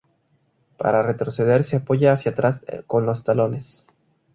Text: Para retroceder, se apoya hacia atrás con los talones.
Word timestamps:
Para 0.79 1.03
retroceder, 1.03 1.63
se 1.63 1.75
apoya 1.75 2.13
hacia 2.13 2.31
atrás 2.31 2.65
con 2.87 3.05
los 3.05 3.23
talones. 3.23 3.85